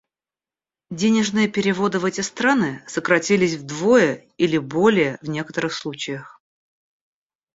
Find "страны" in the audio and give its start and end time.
2.21-2.83